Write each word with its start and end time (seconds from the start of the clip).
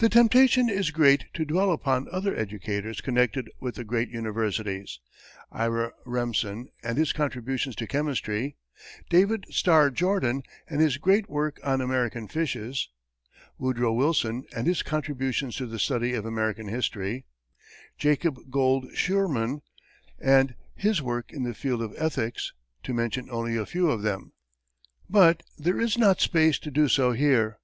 The 0.00 0.08
temptation 0.08 0.68
is 0.68 0.90
great 0.90 1.26
to 1.34 1.44
dwell 1.44 1.70
upon 1.70 2.08
other 2.10 2.34
educators 2.36 3.00
connected 3.00 3.48
with 3.60 3.76
the 3.76 3.84
great 3.84 4.08
universities: 4.08 4.98
Ira 5.52 5.92
Remsen, 6.04 6.66
and 6.82 6.98
his 6.98 7.12
contributions 7.12 7.76
to 7.76 7.86
chemistry; 7.86 8.56
David 9.08 9.46
Starr 9.50 9.92
Jordan, 9.92 10.42
and 10.68 10.80
his 10.80 10.96
great 10.96 11.30
work 11.30 11.60
on 11.62 11.80
American 11.80 12.26
fishes; 12.26 12.88
Woodrow 13.56 13.92
Wilson, 13.92 14.46
and 14.52 14.66
his 14.66 14.82
contributions 14.82 15.54
to 15.58 15.66
the 15.66 15.78
study 15.78 16.14
of 16.14 16.26
American 16.26 16.66
history; 16.66 17.24
Jacob 17.96 18.50
Gould 18.50 18.86
Schurman, 18.96 19.62
and 20.18 20.56
his 20.74 21.00
work 21.00 21.30
in 21.30 21.44
the 21.44 21.54
field 21.54 21.82
of 21.82 21.94
ethics; 21.96 22.52
to 22.82 22.92
mention 22.92 23.30
only 23.30 23.56
a 23.56 23.64
few 23.64 23.88
of 23.92 24.02
them 24.02 24.32
but 25.08 25.44
there 25.56 25.80
is 25.80 25.96
not 25.96 26.20
space 26.20 26.58
to 26.58 26.70
do 26.72 26.88
so 26.88 27.12
here. 27.12 27.60